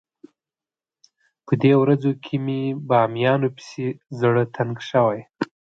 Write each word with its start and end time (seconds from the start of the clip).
په 1.45 1.53
دې 1.61 1.73
ورځو 1.81 2.11
کې 2.23 2.35
مې 2.45 2.61
بامیانو 2.89 3.47
پسې 3.55 3.85
زړه 4.19 4.43
تنګ 4.55 4.75
شوی. 4.89 5.19